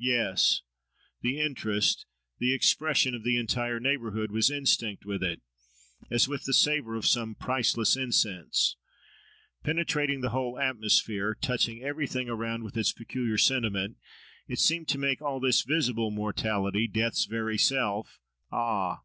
[0.00, 0.62] Yes!
[1.20, 2.06] the interest,
[2.38, 5.42] the expression, of the entire neighbourhood was instinct with it,
[6.10, 8.76] as with the savour of some priceless incense.
[9.62, 13.98] Penetrating the whole atmosphere, touching everything around with its peculiar sentiment,
[14.48, 19.02] it seemed to make all this visible mortality, death's very self—Ah!